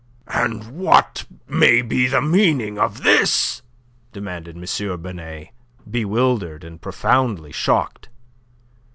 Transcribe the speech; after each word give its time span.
"And 0.33 0.69
what 0.77 1.25
may 1.47 1.83
be 1.83 2.07
the 2.07 2.23
meaning 2.23 2.79
of 2.79 3.03
this?" 3.03 3.61
demanded 4.11 4.55
M. 4.57 4.99
Binet, 4.99 5.49
bewildered 5.87 6.63
and 6.63 6.81
profoundly 6.81 7.51
shocked. 7.51 8.09